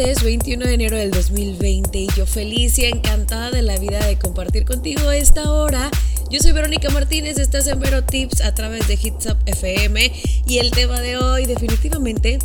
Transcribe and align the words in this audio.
martes 0.00 0.22
21 0.22 0.64
de 0.64 0.74
enero 0.74 0.96
del 0.96 1.10
2020 1.10 1.98
y 1.98 2.08
yo 2.16 2.24
feliz 2.24 2.78
y 2.78 2.86
encantada 2.86 3.50
de 3.50 3.60
la 3.60 3.76
vida 3.76 4.06
de 4.06 4.18
compartir 4.18 4.64
contigo 4.64 5.10
esta 5.10 5.52
hora. 5.52 5.90
Yo 6.30 6.38
soy 6.40 6.52
Verónica 6.52 6.88
Martínez, 6.88 7.38
estás 7.38 7.66
en 7.66 7.80
Vero 7.80 8.02
Tips 8.02 8.40
a 8.40 8.54
través 8.54 8.88
de 8.88 8.94
Hits 8.94 9.26
Up 9.26 9.36
FM 9.44 10.10
y 10.46 10.58
el 10.58 10.70
tema 10.70 11.00
de 11.00 11.18
hoy 11.18 11.44
definitivamente, 11.44 12.38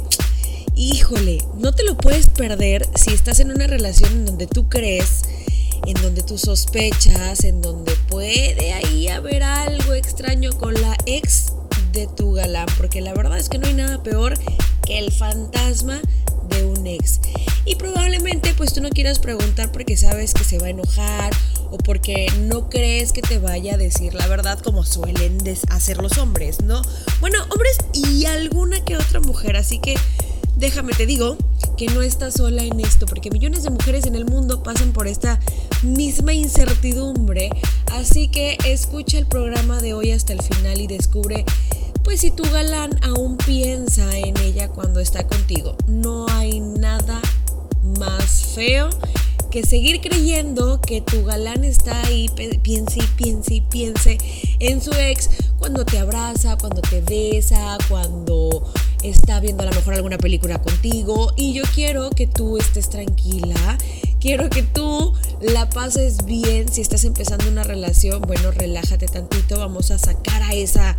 híjole, 0.76 1.38
no 1.58 1.72
te 1.72 1.84
lo 1.84 1.96
puedes 1.96 2.28
perder 2.28 2.90
si 2.96 3.14
estás 3.14 3.40
en 3.40 3.52
una 3.52 3.68
relación 3.68 4.12
en 4.12 4.26
donde 4.26 4.48
tú 4.48 4.68
crees, 4.68 5.22
en 5.88 5.94
donde 6.02 6.24
tú 6.24 6.38
sospechas, 6.38 7.46
en 7.46 7.62
donde 7.62 7.94
puede 8.10 8.74
ahí 8.74 9.08
haber 9.08 9.44
algo 9.44 9.94
extraño 9.94 10.52
con 10.52 10.74
la 10.74 10.98
ex 11.06 11.54
de 11.94 12.08
tu 12.08 12.34
galán, 12.34 12.68
porque 12.76 13.00
la 13.00 13.14
verdad 13.14 13.38
es 13.38 13.48
que 13.48 13.60
no 13.60 13.68
hay 13.68 13.76
nada 13.76 14.04
peor 14.04 14.34
que 14.86 15.00
el 15.00 15.14
fantasma 15.14 16.02
un 16.64 16.88
ex. 16.88 17.20
Y 17.66 17.76
probablemente 17.76 18.54
pues 18.56 18.74
tú 18.74 18.82
no 18.82 18.90
quieras 18.90 19.20
preguntar 19.20 19.72
porque 19.72 19.98
sabes 19.98 20.34
que 20.34 20.44
se 20.44 20.60
va 20.60 20.68
a 20.68 20.70
enojar 20.70 21.34
o 21.72 21.78
porque 21.78 22.28
no 22.42 22.70
crees 22.70 23.12
que 23.12 23.22
te 23.22 23.40
vaya 23.40 23.74
a 23.74 23.78
decir 23.78 24.14
la 24.14 24.28
verdad 24.28 24.60
como 24.60 24.86
suelen 24.86 25.38
hacer 25.70 25.98
los 25.98 26.18
hombres, 26.18 26.62
¿no? 26.62 26.82
Bueno, 27.20 27.40
hombres 27.50 27.78
y 27.94 28.26
alguna 28.26 28.84
que 28.86 28.96
otra 28.98 29.20
mujer, 29.20 29.58
así 29.58 29.80
que 29.80 29.96
déjame 30.56 30.94
te 30.94 31.06
digo 31.06 31.38
que 31.78 31.88
no 31.88 32.02
estás 32.02 32.36
sola 32.36 32.64
en 32.64 32.80
esto, 32.80 33.06
porque 33.06 33.30
millones 33.30 33.64
de 33.64 33.70
mujeres 33.70 34.06
en 34.06 34.16
el 34.16 34.26
mundo 34.26 34.64
pasan 34.64 34.94
por 34.94 35.08
esta 35.08 35.40
misma 35.84 36.34
incertidumbre, 36.34 37.50
así 37.92 38.30
que 38.30 38.58
escucha 38.66 39.18
el 39.18 39.26
programa 39.26 39.82
de 39.82 39.94
hoy 39.94 40.12
hasta 40.12 40.34
el 40.34 40.42
final 40.42 40.80
y 40.80 40.88
descubre 40.88 41.44
si 42.18 42.32
tu 42.32 42.44
galán 42.44 42.98
aún 43.04 43.36
piensa 43.38 44.18
en 44.18 44.38
ella 44.38 44.70
cuando 44.70 45.00
está 45.00 45.28
contigo. 45.28 45.76
No 45.88 46.28
hay 46.30 46.60
nada 46.60 47.22
más 48.00 48.54
feo 48.56 48.90
que 49.52 49.64
seguir 49.64 50.02
creyendo 50.02 50.80
que 50.82 51.02
tu 51.02 51.24
galán 51.26 51.64
está 51.64 52.02
ahí, 52.04 52.30
piense 52.62 53.00
y 53.00 53.08
piense 53.16 53.54
y 53.56 53.62
piense 53.62 54.18
en 54.60 54.82
su 54.82 54.92
ex 54.94 55.30
cuando 55.60 55.86
te 55.86 55.98
abraza, 55.98 56.58
cuando 56.58 56.82
te 56.82 57.02
besa, 57.02 57.78
cuando 57.90 58.72
está 59.04 59.40
viendo 59.40 59.64
a 59.64 59.68
lo 59.68 59.74
mejor 59.74 59.96
alguna 59.96 60.18
película 60.18 60.62
contigo. 60.62 61.34
Y 61.36 61.54
yo 61.54 61.64
quiero 61.74 62.10
que 62.12 62.28
tú 62.28 62.58
estés 62.58 62.90
tranquila, 62.90 63.78
quiero 64.20 64.50
que 64.50 64.64
tú 64.64 65.14
la 65.42 65.70
pases 65.70 66.26
bien. 66.26 66.72
Si 66.72 66.82
estás 66.82 67.04
empezando 67.04 67.50
una 67.50 67.64
relación, 67.64 68.22
bueno, 68.22 68.52
relájate 68.52 69.08
tantito, 69.08 69.60
vamos 69.60 69.92
a 69.92 69.98
sacar 69.98 70.44
a 70.44 70.54
esa 70.54 70.96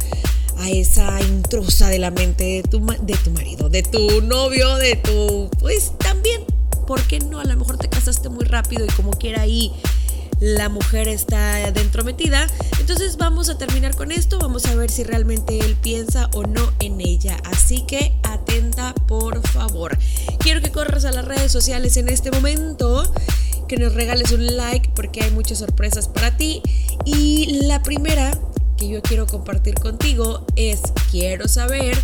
a 0.59 0.71
esa 0.71 1.21
intrusa 1.23 1.89
de 1.89 1.99
la 1.99 2.11
mente 2.11 2.45
de 2.45 2.62
tu, 2.62 2.85
de 3.03 3.17
tu 3.17 3.31
marido, 3.31 3.69
de 3.69 3.83
tu 3.83 4.23
novio, 4.23 4.77
de 4.77 4.97
tu... 4.97 5.51
Pues 5.59 5.93
también, 5.99 6.43
¿por 6.87 7.03
qué 7.03 7.19
no? 7.21 7.41
A 7.41 7.45
lo 7.45 7.57
mejor 7.57 7.79
te 7.79 7.89
casaste 7.89 8.29
muy 8.29 8.45
rápido 8.45 8.84
y 8.84 8.89
como 8.89 9.11
quiera 9.11 9.43
ahí 9.43 9.73
la 10.41 10.69
mujer 10.69 11.09
está 11.09 11.71
dentro 11.73 12.05
metida. 12.05 12.47
Entonces 12.81 13.17
vamos 13.17 13.49
a 13.49 13.59
terminar 13.59 13.95
con 13.97 14.12
esto, 14.12 14.39
vamos 14.39 14.67
a 14.67 14.75
ver 14.75 14.91
si 14.91 15.03
realmente 15.03 15.59
él 15.59 15.77
piensa 15.81 16.29
o 16.34 16.45
no 16.45 16.73
en 16.81 17.01
ella. 17.01 17.37
Así 17.45 17.83
que 17.83 18.12
atenta, 18.23 18.95
por 19.07 19.47
favor. 19.49 19.99
Quiero 20.39 20.61
que 20.61 20.71
corras 20.71 21.05
a 21.05 21.12
las 21.12 21.25
redes 21.25 21.53
sociales 21.53 21.97
en 21.97 22.09
este 22.09 22.31
momento, 22.31 23.11
que 23.69 23.77
nos 23.77 23.95
regales 23.95 24.33
un 24.33 24.57
like 24.57 24.91
porque 24.95 25.23
hay 25.23 25.31
muchas 25.31 25.59
sorpresas 25.59 26.09
para 26.09 26.37
ti. 26.37 26.62
Y 27.05 27.62
la 27.67 27.83
primera 27.83 28.39
que 28.77 28.88
yo 28.88 29.02
quiero 29.02 29.27
compartir 29.27 29.74
contigo 29.74 30.44
es, 30.56 30.80
quiero 31.10 31.48
saber 31.48 31.97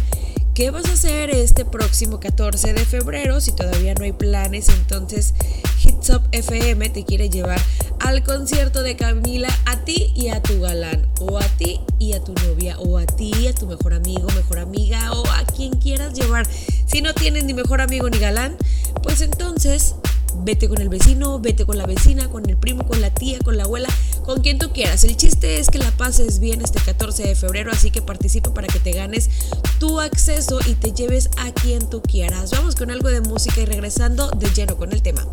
qué 0.55 0.71
vas 0.71 0.87
a 0.87 0.93
hacer 0.93 1.31
este 1.31 1.65
próximo 1.65 2.21
14 2.21 2.72
de 2.72 2.84
febrero. 2.84 3.41
Si 3.41 3.53
todavía 3.53 3.94
no 3.94 4.05
hay 4.05 4.12
planes, 4.12 4.69
entonces 4.69 5.34
Hits 5.82 6.11
Up 6.11 6.22
FM 6.32 6.91
te 6.91 7.05
quiere 7.05 7.31
llevar 7.31 7.61
al 8.00 8.22
concierto 8.22 8.82
de 8.82 8.97
Camila 8.97 9.49
a 9.66 9.84
ti 9.84 10.12
y 10.15 10.28
a 10.28 10.43
tu 10.43 10.61
galán, 10.61 11.09
o 11.21 11.38
a 11.38 11.49
ti 11.56 11.81
y 11.99 12.12
a 12.15 12.22
tu 12.22 12.34
novia, 12.34 12.78
o 12.78 12.99
a 12.99 13.06
ti 13.06 13.32
y 13.41 13.47
a 13.47 13.55
tu 13.55 13.66
mejor 13.66 13.94
amigo, 13.94 14.27
mejor 14.34 14.59
amiga, 14.59 15.12
o 15.12 15.27
a 15.28 15.44
quien 15.44 15.78
quieras 15.78 16.15
llevar. 16.15 16.47
Si 16.87 17.00
no 17.00 17.15
tienes 17.15 17.44
ni 17.44 17.55
mejor 17.55 17.81
amigo 17.81 18.11
ni 18.11 18.19
galán, 18.19 18.56
pues 19.03 19.21
entonces 19.21 19.94
vete 20.38 20.69
con 20.69 20.81
el 20.81 20.88
vecino, 20.88 21.38
vete 21.38 21.65
con 21.65 21.78
la 21.78 21.87
vecina, 21.87 22.28
con 22.28 22.48
el 22.48 22.56
primo, 22.56 22.87
con 22.87 23.00
la 23.00 23.10
tía, 23.10 23.38
con 23.41 23.56
la 23.56 23.65
abuela, 23.65 23.88
con 24.25 24.41
quien 24.41 24.59
tú 24.59 24.72
quieras. 24.72 25.04
El 25.04 25.16
chiste 25.16 25.59
es 25.59 25.69
que 25.69 25.78
la 25.78 25.91
pases 25.93 26.38
bien 26.38 26.60
este 26.60 26.81
14 26.81 27.25
de 27.25 27.34
febrero, 27.34 27.70
así 27.72 27.91
que 27.91 28.03
participa 28.03 28.53
para 28.54 28.69
que 28.69 28.78
te 28.78 28.93
ganes 28.93 29.31
tu 29.78 30.00
acceso 30.00 30.60
y 30.66 30.75
te 30.75 30.93
lleves 30.93 31.31
a 31.38 31.53
quien 31.53 31.88
tú 31.88 32.03
quieras. 32.03 32.50
Vamos 32.50 32.75
con 32.75 32.91
algo 32.91 33.09
de 33.09 33.20
música 33.20 33.60
y 33.60 33.66
regresando 33.66 34.31
de 34.31 34.50
lleno 34.50 34.76
con 34.76 34.93
el 34.93 35.03
tema. 35.03 35.26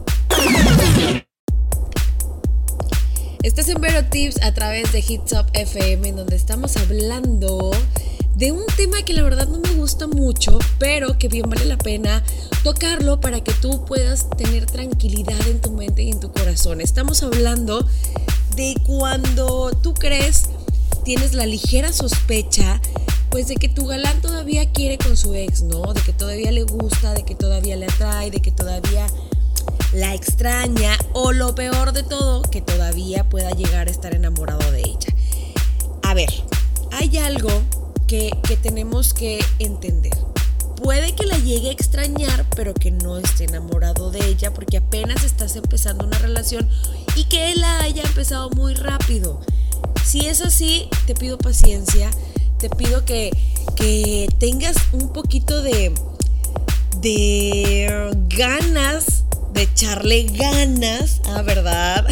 Estás 3.41 3.69
en 3.69 3.79
Vero 3.79 4.03
Tips 4.09 4.41
a 4.41 4.53
través 4.53 4.91
de 4.91 4.99
Hits 4.99 5.31
Up 5.31 5.45
FM, 5.53 6.09
en 6.09 6.15
donde 6.17 6.35
estamos 6.35 6.75
hablando 6.75 7.71
de 8.39 8.53
un 8.53 8.65
tema 8.77 9.01
que 9.03 9.11
la 9.11 9.21
verdad 9.21 9.49
no 9.49 9.59
me 9.59 9.73
gusta 9.73 10.07
mucho, 10.07 10.57
pero 10.77 11.17
que 11.17 11.27
bien 11.27 11.49
vale 11.49 11.65
la 11.65 11.77
pena 11.77 12.23
tocarlo 12.63 13.19
para 13.19 13.41
que 13.41 13.51
tú 13.51 13.83
puedas 13.83 14.29
tener 14.29 14.65
tranquilidad 14.65 15.45
en 15.45 15.59
tu 15.59 15.71
mente 15.71 16.03
y 16.03 16.11
en 16.11 16.21
tu 16.21 16.31
corazón. 16.31 16.79
Estamos 16.79 17.21
hablando 17.21 17.85
de 18.55 18.75
cuando 18.87 19.71
tú 19.83 19.93
crees, 19.93 20.45
tienes 21.03 21.33
la 21.33 21.45
ligera 21.45 21.91
sospecha, 21.91 22.79
pues 23.29 23.49
de 23.49 23.55
que 23.55 23.67
tu 23.67 23.85
galán 23.87 24.21
todavía 24.21 24.71
quiere 24.71 24.97
con 24.97 25.17
su 25.17 25.33
ex, 25.33 25.63
¿no? 25.63 25.93
De 25.93 25.99
que 25.99 26.13
todavía 26.13 26.53
le 26.53 26.63
gusta, 26.63 27.13
de 27.13 27.23
que 27.23 27.35
todavía 27.35 27.75
le 27.75 27.87
atrae, 27.87 28.31
de 28.31 28.41
que 28.41 28.51
todavía 28.51 29.05
la 29.91 30.15
extraña 30.15 30.97
o 31.11 31.33
lo 31.33 31.55
peor 31.55 31.91
de 31.91 32.03
todo, 32.03 32.41
que 32.43 32.61
todavía 32.61 33.27
pueda 33.27 33.51
llegar 33.51 33.89
a 33.89 33.91
estar 33.91 34.15
enamorado 34.15 34.71
de 34.71 34.79
ella. 34.79 35.13
A 36.03 36.13
ver, 36.13 36.29
hay 36.91 37.17
algo 37.17 37.49
que, 38.09 38.57
tenemos 38.63 39.13
que 39.13 39.39
entender. 39.59 40.17
Puede 40.81 41.13
que 41.13 41.27
la 41.27 41.37
llegue 41.37 41.69
a 41.69 41.71
extrañar, 41.71 42.43
pero 42.55 42.73
que 42.73 42.89
no 42.89 43.19
esté 43.19 43.43
enamorado 43.43 44.09
de 44.09 44.25
ella 44.25 44.51
porque 44.51 44.77
apenas 44.77 45.23
estás 45.23 45.55
empezando 45.55 46.05
una 46.05 46.17
relación 46.17 46.67
y 47.15 47.25
que 47.25 47.51
él 47.51 47.61
la 47.61 47.81
haya 47.81 48.01
empezado 48.01 48.49
muy 48.49 48.73
rápido. 48.73 49.39
Si 50.03 50.25
es 50.25 50.41
así, 50.41 50.89
te 51.05 51.13
pido 51.13 51.37
paciencia, 51.37 52.09
te 52.57 52.69
pido 52.71 53.05
que, 53.05 53.29
que 53.75 54.27
tengas 54.39 54.77
un 54.91 55.13
poquito 55.13 55.61
de, 55.61 55.93
de 57.01 58.09
ganas, 58.29 59.25
de 59.53 59.63
echarle 59.63 60.23
ganas, 60.23 61.21
a 61.25 61.37
ah, 61.37 61.41
verdad, 61.43 62.07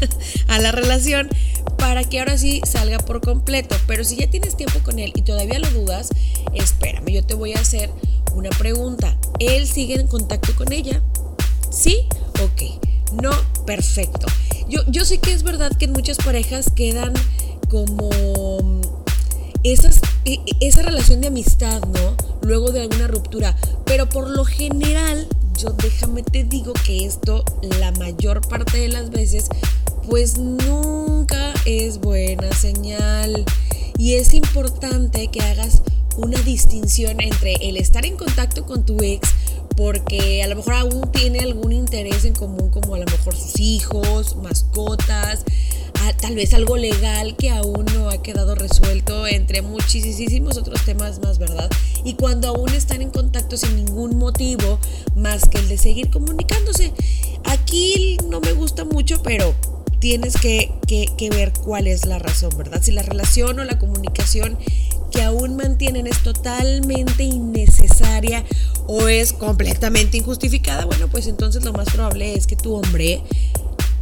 a 0.48 0.58
la 0.60 0.72
relación 0.72 1.28
para 1.78 2.04
que 2.04 2.20
ahora 2.20 2.38
sí 2.38 2.60
salga 2.64 2.98
por 2.98 3.20
completo. 3.20 3.76
Pero 3.86 4.04
si 4.04 4.16
ya 4.16 4.30
tienes 4.30 4.56
tiempo 4.56 4.80
con 4.82 4.98
él 4.98 5.12
y 5.14 5.22
todavía 5.22 5.58
lo 5.58 5.70
dudas, 5.70 6.10
espérame, 6.54 7.08
yo 7.10 7.24
te 7.24 7.34
voy 7.34 7.52
a 7.54 7.60
hacer 7.60 7.90
una 8.34 8.50
pregunta. 8.50 9.16
¿Él 9.38 9.66
sigue 9.66 9.94
en 9.94 10.06
contacto 10.06 10.54
con 10.54 10.72
ella? 10.72 11.02
¿Sí? 11.70 12.06
Ok. 12.42 12.80
No, 13.22 13.32
perfecto. 13.66 14.26
Yo, 14.68 14.80
yo 14.86 15.04
sé 15.04 15.18
que 15.18 15.32
es 15.32 15.42
verdad 15.42 15.70
que 15.76 15.84
en 15.84 15.92
muchas 15.92 16.16
parejas 16.16 16.70
quedan 16.74 17.12
como 17.68 18.10
esas, 19.64 20.00
e, 20.24 20.34
e, 20.34 20.40
esa 20.60 20.82
relación 20.82 21.20
de 21.20 21.28
amistad, 21.28 21.82
¿no? 21.82 22.16
Luego 22.42 22.72
de 22.72 22.80
alguna 22.80 23.06
ruptura. 23.06 23.56
Pero 23.84 24.08
por 24.08 24.30
lo 24.30 24.44
general, 24.44 25.28
yo 25.58 25.70
déjame 25.70 26.22
te 26.22 26.44
digo 26.44 26.72
que 26.84 27.04
esto 27.04 27.44
la 27.78 27.92
mayor 27.92 28.46
parte 28.48 28.78
de 28.78 28.88
las 28.88 29.10
veces 29.10 29.48
pues 30.08 30.38
nunca 30.38 31.54
es 31.64 31.98
buena 31.98 32.52
señal. 32.52 33.44
Y 33.98 34.14
es 34.14 34.34
importante 34.34 35.28
que 35.28 35.40
hagas 35.40 35.82
una 36.16 36.38
distinción 36.42 37.20
entre 37.20 37.54
el 37.54 37.76
estar 37.76 38.04
en 38.04 38.16
contacto 38.16 38.66
con 38.66 38.84
tu 38.84 39.02
ex 39.02 39.28
porque 39.76 40.42
a 40.42 40.48
lo 40.48 40.56
mejor 40.56 40.74
aún 40.74 41.10
tiene 41.12 41.40
algún 41.40 41.72
interés 41.72 42.24
en 42.24 42.34
común 42.34 42.70
como 42.70 42.94
a 42.94 42.98
lo 42.98 43.06
mejor 43.06 43.34
sus 43.34 43.58
hijos, 43.58 44.36
mascotas, 44.36 45.44
tal 46.20 46.34
vez 46.34 46.52
algo 46.52 46.76
legal 46.76 47.36
que 47.36 47.50
aún 47.50 47.86
no 47.94 48.10
ha 48.10 48.22
quedado 48.22 48.54
resuelto 48.54 49.26
entre 49.26 49.62
muchísimos 49.62 50.56
otros 50.56 50.84
temas 50.84 51.20
más, 51.20 51.38
¿verdad? 51.38 51.70
Y 52.04 52.14
cuando 52.14 52.48
aún 52.48 52.70
están 52.70 53.02
en 53.02 53.10
contacto 53.10 53.56
sin 53.56 53.76
ningún 53.76 54.18
motivo 54.18 54.78
más 55.16 55.48
que 55.48 55.58
el 55.58 55.68
de 55.68 55.78
seguir 55.78 56.10
comunicándose. 56.10 56.92
Aquí 57.44 58.18
no 58.28 58.40
me 58.40 58.52
gusta 58.52 58.84
mucho, 58.84 59.22
pero 59.22 59.54
tienes 60.02 60.34
que, 60.34 60.68
ver 61.30 61.52
cuál 61.52 61.86
es 61.86 62.06
la 62.06 62.18
razón, 62.18 62.50
¿verdad? 62.58 62.82
Si 62.82 62.90
la 62.90 63.02
relación 63.02 63.60
o 63.60 63.64
la 63.64 63.78
comunicación 63.78 64.58
que 65.12 65.22
aún 65.22 65.56
mantienen 65.56 66.08
es 66.08 66.24
totalmente 66.24 67.22
innecesaria 67.22 68.44
o 68.88 69.06
es 69.06 69.32
completamente 69.32 70.16
injustificada, 70.16 70.86
bueno, 70.86 71.06
pues 71.06 71.28
entonces 71.28 71.64
lo 71.64 71.72
más 71.72 71.88
probable 71.90 72.34
es 72.34 72.48
que 72.48 72.56
tu 72.56 72.74
hombre 72.74 73.22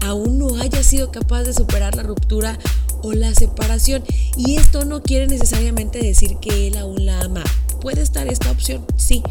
aún 0.01 0.39
no 0.39 0.57
haya 0.57 0.83
sido 0.83 1.13
capaz 1.13 1.43
de 1.43 1.53
superar 1.53 1.95
la 1.95 2.03
ruptura 2.03 2.59
o 3.03 3.13
la 3.13 3.35
separación. 3.35 4.03
Y 4.39 4.57
esto 4.57 4.87
no 4.87 5.03
quiere 5.03 5.27
necesariamente 5.27 5.99
decir 5.99 6.39
que 6.39 6.69
él 6.69 6.79
aún 6.79 7.05
la 7.05 7.21
ama. 7.21 7.45
Puede 7.83 8.01
estar 8.01 8.27
esta 8.27 8.51
opción, 8.51 8.87
sí, 8.97 9.23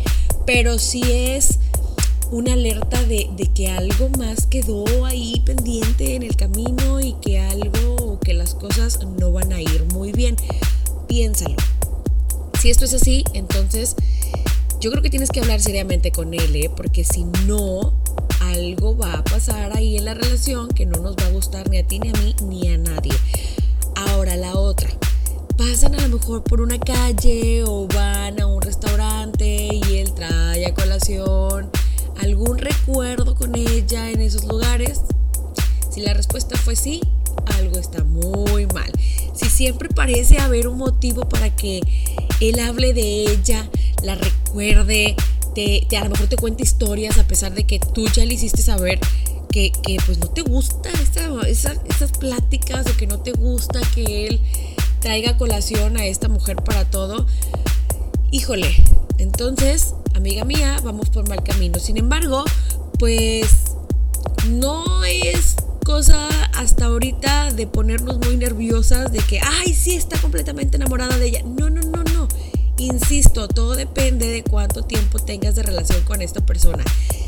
pero 0.45 0.77
si 0.77 1.01
es 1.01 1.57
una 2.31 2.53
alerta 2.53 3.03
de, 3.03 3.29
de, 3.35 3.47
que 3.47 3.69
algo 3.69 4.09
más 4.17 4.45
quedó 4.45 5.05
ahí 5.05 5.41
pendiente 5.45 6.15
en 6.15 6.23
el 6.23 6.35
camino 6.35 6.99
y 6.99 7.13
que 7.21 7.39
algo, 7.39 8.19
que 8.19 8.33
las 8.33 8.53
cosas 8.53 8.99
no 9.19 9.31
van 9.31 9.51
a 9.51 9.61
ir 9.61 9.85
muy 9.93 10.11
bien. 10.11 10.35
Piénsalo. 11.07 11.55
Si 12.61 12.69
esto 12.69 12.85
es 12.85 12.93
así, 12.93 13.23
entonces 13.33 13.95
yo 14.79 14.91
creo 14.91 15.01
que 15.01 15.09
tienes 15.09 15.29
que 15.29 15.39
hablar 15.39 15.59
seriamente 15.59 16.11
con 16.11 16.33
él, 16.33 16.55
¿eh? 16.55 16.69
porque 16.75 17.03
si 17.03 17.25
no, 17.45 17.93
algo 18.41 18.97
va 18.97 19.13
a 19.13 19.23
pasar 19.23 19.75
ahí 19.75 19.97
en 19.97 20.05
la 20.05 20.13
relación 20.13 20.69
que 20.69 20.85
no 20.85 20.99
nos 20.99 21.15
va 21.15 21.25
a 21.25 21.31
gustar 21.31 21.69
ni 21.69 21.77
a 21.77 21.87
ti, 21.87 21.99
ni 21.99 22.09
a 22.09 22.13
mí, 22.13 22.35
ni 22.43 22.67
a 22.69 22.77
nadie. 22.77 23.13
Ahora 23.95 24.35
la 24.35 24.55
otra. 24.55 24.89
Pasan 25.57 25.95
a 25.95 26.07
lo 26.07 26.17
mejor 26.17 26.43
por 26.43 26.61
una 26.61 26.79
calle 26.79 27.63
o 27.65 27.87
van 27.87 28.39
a 28.39 28.45
un 28.45 28.61
restaurante 28.61 29.69
y 29.73 29.97
él 29.97 30.13
trae 30.13 30.65
a 30.65 30.73
colación 30.73 31.69
algún 32.21 32.57
recuerdo 32.57 33.35
con 33.35 33.55
ella 33.55 34.09
en 34.09 34.21
esos 34.21 34.45
lugares. 34.45 35.01
Si 35.91 36.01
la 36.01 36.13
respuesta 36.13 36.57
fue 36.57 36.75
sí, 36.75 37.01
algo 37.57 37.79
está 37.79 38.03
muy 38.03 38.65
mal. 38.67 38.91
Si 39.33 39.49
siempre 39.49 39.89
parece 39.89 40.39
haber 40.39 40.67
un 40.67 40.77
motivo 40.77 41.27
para 41.27 41.55
que 41.55 41.81
él 42.39 42.59
hable 42.59 42.93
de 42.93 43.23
ella, 43.31 43.69
la 44.03 44.15
recuerde, 44.15 45.15
te, 45.55 45.85
a 45.97 46.03
lo 46.03 46.11
mejor 46.11 46.27
te 46.27 46.35
cuente 46.37 46.63
historias 46.63 47.17
a 47.17 47.27
pesar 47.27 47.53
de 47.53 47.65
que 47.65 47.79
tú 47.79 48.07
ya 48.07 48.25
le 48.25 48.33
hiciste 48.33 48.61
saber 48.61 48.99
que, 49.51 49.71
pues 50.05 50.19
no 50.19 50.27
te 50.27 50.41
gusta 50.41 50.89
esas 51.47 52.11
pláticas 52.19 52.85
o 52.87 52.97
que 52.97 53.07
no 53.07 53.19
te 53.19 53.31
gusta 53.31 53.81
que 53.95 54.27
él 54.27 54.39
traiga 54.99 55.37
colación 55.37 55.97
a 55.97 56.05
esta 56.05 56.27
mujer 56.27 56.57
para 56.57 56.85
todo. 56.89 57.25
Híjole, 58.31 58.75
entonces, 59.17 59.95
amiga 60.19 60.43
mía, 60.43 60.77
vamos 60.83 61.09
por 61.09 61.27
mal 61.29 61.41
camino. 61.43 61.79
Sin 61.79 61.97
embargo, 61.97 62.43
pues 62.99 63.47
no 64.49 65.05
es 65.05 65.55
cosa 65.85 66.27
hasta 66.55 66.85
ahorita 66.85 67.53
de 67.53 67.67
ponernos 67.67 68.19
muy 68.19 68.35
nerviosas 68.35 69.13
de 69.13 69.19
que, 69.19 69.39
ay, 69.39 69.73
sí, 69.73 69.95
está 69.95 70.19
completamente 70.19 70.75
enamorada 70.75 71.17
de 71.17 71.27
ella. 71.27 71.41
No, 71.43 71.69
no, 71.69 71.81
no, 71.81 72.03
no. 72.03 72.27
Insisto, 72.77 73.47
todo 73.47 73.75
depende 73.75 74.27
de 74.27 74.43
cuánto 74.43 74.83
tiempo 74.83 75.19
tengas 75.19 75.55
de 75.55 75.63
relación 75.63 76.03
con 76.03 76.21
esta 76.21 76.45
persona. 76.45 76.83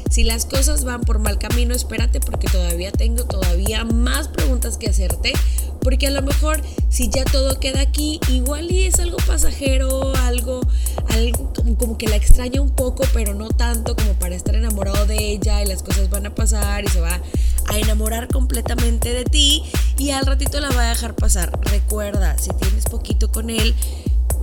Si 0.10 0.26
las 0.26 0.46
cosas 0.46 0.84
van 0.84 1.02
por 1.02 1.20
mal 1.20 1.40
camino, 1.40 1.74
espérate 1.74 2.20
porque 2.20 2.48
todavía 2.50 2.92
tengo 2.92 3.24
todavía 3.24 3.86
más 3.86 4.28
preguntas 4.28 4.78
que 4.78 4.90
hacerte. 4.90 5.32
Porque 5.82 6.08
a 6.08 6.12
lo 6.12 6.22
mejor 6.22 6.62
si 6.90 7.10
ya 7.10 7.24
todo 7.26 7.60
queda 7.60 7.82
aquí, 7.82 8.20
igual 8.30 8.72
y 8.72 8.86
es 8.86 9.00
algo 9.00 9.18
pasajero, 9.26 10.16
algo, 10.18 10.62
algo 11.10 11.54
como, 11.78 11.98
que 11.98 12.08
la 12.08 12.16
extraña 12.16 12.62
un 12.62 12.70
poco, 12.70 13.04
pero 13.14 13.34
no 13.34 13.50
tanto 13.50 13.96
como 13.96 14.14
para 14.14 14.36
estar 14.36 14.56
enamorado 14.56 15.06
de 15.06 15.32
ella 15.32 15.62
y 15.62 15.66
las 15.66 15.84
cosas 15.84 16.10
van 16.10 16.26
a 16.26 16.36
pasar 16.36 16.84
y 16.84 16.88
se 16.88 17.02
va 17.02 17.20
a 17.68 17.78
enamorar 17.78 18.28
completamente 18.28 19.14
de 19.14 19.24
ti 19.24 19.64
y 19.98 20.12
al 20.12 20.26
ratito 20.26 20.60
la 20.60 20.70
va 20.70 20.86
a 20.86 20.90
dejar 20.90 21.16
pasar. 21.16 21.60
Recuerda, 21.62 22.38
si 22.38 22.50
tienes 22.52 22.86
poquito 22.86 23.32
con 23.32 23.50
él, 23.50 23.74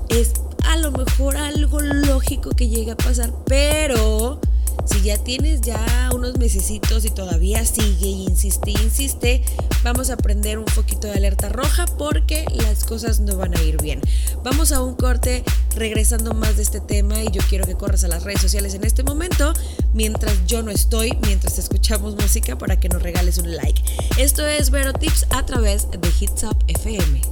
es 0.09 0.33
a 0.65 0.77
lo 0.77 0.91
mejor 0.91 1.37
algo 1.37 1.81
lógico 1.81 2.51
que 2.51 2.69
llegue 2.69 2.93
a 2.93 2.97
pasar, 2.97 3.33
pero 3.47 4.41
si 4.87 5.03
ya 5.03 5.19
tienes 5.19 5.61
ya 5.61 6.11
unos 6.15 6.39
mesecitos 6.39 7.05
y 7.05 7.11
todavía 7.11 7.65
sigue 7.65 8.07
y 8.07 8.25
insiste 8.25 8.71
insiste, 8.71 9.43
vamos 9.89 10.11
a 10.11 10.19
prender 10.19 10.59
un 10.59 10.67
poquito 10.67 11.07
de 11.07 11.15
alerta 11.15 11.49
roja 11.49 11.87
porque 11.97 12.45
las 12.53 12.85
cosas 12.85 13.21
no 13.21 13.39
van 13.39 13.57
a 13.57 13.63
ir 13.63 13.81
bien. 13.81 14.03
Vamos 14.45 14.71
a 14.71 14.83
un 14.83 14.95
corte 14.95 15.43
regresando 15.77 16.35
más 16.35 16.59
de 16.59 16.63
este 16.63 16.81
tema 16.81 17.23
y 17.23 17.31
yo 17.31 17.41
quiero 17.49 17.65
que 17.65 17.75
corras 17.75 18.05
a 18.05 18.09
las 18.09 18.23
redes 18.23 18.43
sociales 18.43 18.75
en 18.75 18.85
este 18.85 19.03
momento 19.03 19.55
mientras 19.95 20.45
yo 20.47 20.63
no 20.63 20.71
estoy, 20.71 21.17
mientras 21.23 21.59
escuchamos 21.59 22.17
música 22.17 22.59
para 22.59 22.79
que 22.79 22.91
nos 22.91 23.03
regales 23.03 23.39
un 23.39 23.57
like. 23.57 23.83
Esto 24.19 24.47
es 24.47 24.69
Vero 24.69 24.93
Tips 24.93 25.27
a 25.31 25.47
través 25.47 25.91
de 25.91 26.13
Hits 26.21 26.43
Up 26.43 26.59
FM. 26.67 27.23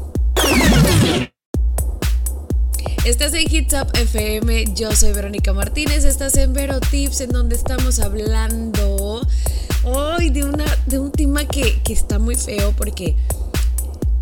Estás 3.04 3.34
en 3.34 3.54
Hits 3.54 3.74
Up 3.74 3.88
FM, 3.92 4.74
yo 4.74 4.90
soy 4.92 5.12
Verónica 5.12 5.52
Martínez, 5.52 6.04
estás 6.04 6.36
en 6.38 6.54
Vero 6.54 6.80
Tips, 6.80 7.20
en 7.20 7.30
donde 7.30 7.54
estamos 7.54 8.00
hablando 8.00 8.95
hoy 9.86 10.30
de, 10.30 10.44
de 10.86 10.98
un 10.98 11.10
tema 11.10 11.44
que, 11.46 11.80
que 11.82 11.92
está 11.92 12.18
muy 12.18 12.34
feo 12.34 12.72
porque 12.76 13.16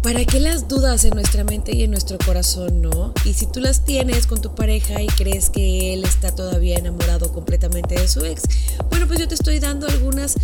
¿para 0.02 0.22
qué 0.26 0.38
las 0.38 0.68
dudas 0.68 1.04
en 1.04 1.14
nuestra 1.14 1.44
mente 1.44 1.74
y 1.74 1.82
en 1.82 1.90
nuestro 1.90 2.18
corazón, 2.18 2.82
no? 2.82 3.14
Y 3.24 3.32
si 3.32 3.46
tú 3.46 3.60
las 3.60 3.86
tienes 3.86 4.26
con 4.26 4.42
tu 4.42 4.54
pareja 4.54 5.00
y 5.00 5.06
crees 5.06 5.48
que 5.48 5.94
él 5.94 6.04
está 6.04 6.34
todavía 6.34 6.76
enamorado 6.76 7.32
completamente 7.32 7.94
de 7.94 8.06
su 8.06 8.22
ex, 8.22 8.42
bueno, 8.90 9.06
pues 9.06 9.18
yo 9.18 9.26
te 9.26 9.34
estoy 9.34 9.60
dando 9.60 9.86
algunos 9.88 10.34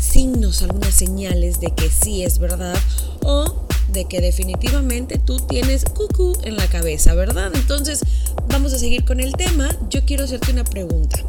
signos, 0.00 0.62
algunas 0.62 0.92
señales 0.92 1.60
de 1.60 1.70
que 1.70 1.88
sí 1.88 2.24
es 2.24 2.40
verdad 2.40 2.76
o 3.22 3.66
de 3.92 4.06
que 4.06 4.20
definitivamente 4.20 5.18
tú 5.18 5.38
tienes 5.38 5.84
cucú 5.84 6.36
en 6.42 6.56
la 6.56 6.66
cabeza, 6.66 7.14
¿verdad? 7.14 7.52
Entonces, 7.54 8.00
vamos 8.48 8.72
a 8.72 8.78
seguir 8.80 9.04
con 9.04 9.20
el 9.20 9.34
tema. 9.34 9.68
Yo 9.88 10.04
quiero 10.04 10.24
hacerte 10.24 10.50
una 10.50 10.64
pregunta. 10.64 11.22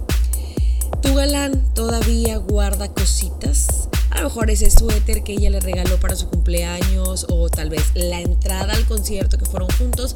¿Tu 1.01 1.13
galán 1.13 1.73
todavía 1.73 2.37
guarda 2.37 2.87
cositas? 2.89 3.89
A 4.09 4.21
lo 4.21 4.29
mejor 4.29 4.49
ese 4.49 4.71
suéter 4.71 5.23
que 5.23 5.33
ella 5.33 5.49
le 5.49 5.59
regaló 5.59 5.99
para 5.99 6.15
su 6.15 6.27
cumpleaños 6.27 7.27
o 7.29 7.49
tal 7.49 7.69
vez 7.69 7.83
la 7.93 8.21
entrada 8.21 8.73
al 8.73 8.85
concierto 8.85 9.37
que 9.37 9.45
fueron 9.45 9.69
juntos 9.77 10.15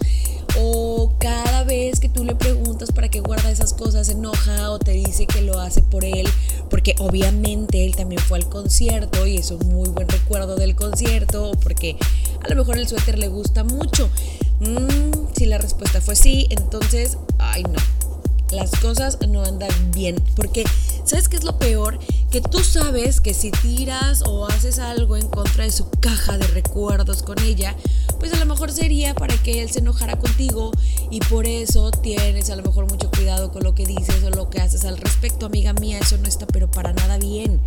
o 0.59 1.13
cada 1.19 1.63
vez 1.63 1.99
que 1.99 2.09
tú 2.09 2.23
le 2.23 2.35
preguntas 2.35 2.91
para 2.91 3.09
qué 3.09 3.19
guarda 3.19 3.51
esas 3.51 3.73
cosas 3.73 4.09
enoja 4.09 4.71
o 4.71 4.79
te 4.79 4.91
dice 4.91 5.27
que 5.27 5.41
lo 5.41 5.59
hace 5.59 5.81
por 5.81 6.03
él 6.03 6.27
porque 6.69 6.95
obviamente 6.99 7.85
él 7.85 7.95
también 7.95 8.21
fue 8.21 8.39
al 8.39 8.49
concierto 8.49 9.27
y 9.27 9.37
es 9.37 9.51
un 9.51 9.67
muy 9.69 9.89
buen 9.89 10.07
recuerdo 10.07 10.55
del 10.55 10.75
concierto 10.75 11.51
o 11.51 11.51
porque 11.51 11.97
a 12.43 12.49
lo 12.49 12.55
mejor 12.55 12.77
el 12.77 12.87
suéter 12.87 13.19
le 13.19 13.27
gusta 13.27 13.63
mucho. 13.63 14.09
Mm, 14.61 15.27
si 15.35 15.45
la 15.45 15.57
respuesta 15.57 16.01
fue 16.01 16.15
sí, 16.15 16.47
entonces, 16.49 17.17
ay 17.39 17.63
no, 17.63 17.79
las 18.51 18.71
cosas 18.71 19.17
no 19.27 19.43
andan 19.43 19.91
bien. 19.93 20.15
Porque, 20.35 20.63
¿sabes 21.05 21.29
qué 21.29 21.37
es 21.37 21.43
lo 21.43 21.57
peor? 21.57 21.99
Que 22.29 22.41
tú 22.41 22.63
sabes 22.63 23.21
que 23.21 23.33
si 23.33 23.51
tiras 23.51 24.23
o 24.25 24.47
haces 24.47 24.79
algo 24.79 25.17
en 25.17 25.27
contra 25.27 25.63
de 25.63 25.71
su 25.71 25.89
caja 25.89 26.37
de 26.37 26.47
recuerdos 26.47 27.23
con 27.23 27.39
ella, 27.39 27.75
pues 28.19 28.33
a 28.33 28.37
lo 28.37 28.45
mejor 28.45 28.71
sería 28.71 29.13
para 29.15 29.35
que 29.37 29.61
él 29.61 29.69
se 29.69 29.79
enojara 29.79 30.17
contigo 30.17 30.71
y 31.09 31.19
por 31.21 31.45
eso 31.45 31.91
tienes 31.91 32.49
a 32.49 32.55
lo 32.55 32.63
mejor 32.63 32.87
mucho 32.87 33.09
cuidado 33.09 33.51
con 33.51 33.63
lo 33.63 33.73
que 33.73 33.85
dices 33.85 34.23
o 34.23 34.29
lo 34.29 34.49
que 34.49 34.61
haces 34.61 34.85
al 34.85 34.97
respecto. 34.97 35.47
Amiga 35.47 35.73
mía, 35.73 35.99
eso 35.99 36.17
no 36.17 36.27
está 36.27 36.45
pero 36.45 36.69
para 36.69 36.93
nada 36.93 37.17
bien. 37.17 37.61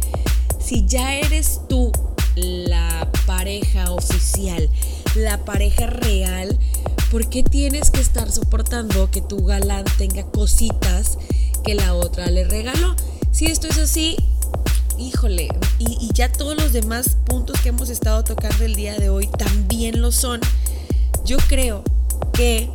Si 0.64 0.86
ya 0.86 1.14
eres 1.14 1.60
tú 1.68 1.92
la 2.36 3.10
pareja 3.26 3.92
oficial, 3.92 4.68
la 5.14 5.44
pareja 5.44 5.86
real, 5.86 6.58
¿por 7.10 7.28
qué 7.28 7.42
tienes 7.42 7.90
que 7.90 8.00
estar 8.00 8.30
soportando 8.30 9.10
que 9.10 9.20
tu 9.20 9.44
galán 9.44 9.84
tenga 9.98 10.24
cositas 10.24 11.18
que 11.64 11.74
la 11.74 11.94
otra 11.94 12.30
le 12.30 12.44
regaló? 12.44 12.94
Si 13.30 13.46
esto 13.46 13.66
es 13.66 13.78
así, 13.78 14.16
híjole, 14.98 15.48
y, 15.78 16.10
ya 16.12 16.30
todos 16.30 16.56
los 16.56 16.72
demás 16.72 17.16
puntos 17.26 17.60
que 17.60 17.70
hemos 17.70 17.88
estado 17.88 18.22
tocando 18.22 18.64
el 18.64 18.74
día 18.74 18.96
de 18.96 19.08
hoy 19.08 19.26
también 19.26 20.00
lo 20.00 20.12
son, 20.12 20.40
yo 21.24 21.36
creo 21.48 21.82
que 22.32 22.70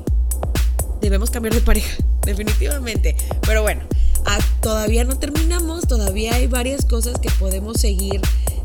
debemos 1.01 1.29
cambiar 1.29 1.53
de 1.53 1.62
pareja, 1.62 1.95
definitivamente. 2.25 3.15
Pero 3.41 3.62
bueno, 3.62 3.81
ah, 4.25 4.39
todavía 4.62 5.03
no 5.03 5.17
terminamos, 5.17 5.88
todavía 5.88 6.36
hay 6.36 6.48
varias 6.48 6.86
cosas 6.86 7.19
que 7.19 7.29
podemos 7.31 7.79
seguir 7.79 8.21